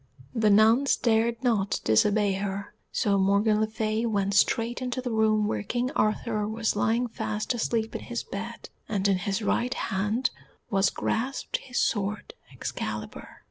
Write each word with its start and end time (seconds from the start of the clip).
The 0.33 0.49
nuns 0.49 0.95
dared 0.97 1.43
not 1.43 1.79
disobey 1.83 2.33
her, 2.33 2.73
so 2.91 3.19
Morgan 3.19 3.61
le 3.61 3.67
Fay 3.67 4.03
went 4.07 4.33
straight 4.33 4.81
into 4.81 4.99
the 4.99 5.11
room 5.11 5.45
where 5.45 5.61
King 5.61 5.91
Arthur 5.91 6.47
was 6.47 6.75
lying 6.75 7.05
fast 7.07 7.53
asleep 7.53 7.93
in 7.93 8.01
his 8.05 8.23
bed, 8.23 8.71
and 8.89 9.07
in 9.07 9.17
his 9.19 9.43
right 9.43 9.75
hand 9.75 10.31
was 10.71 10.89
grasped 10.89 11.57
his 11.57 11.77
sword 11.77 12.33
Excalibur. 12.51 13.29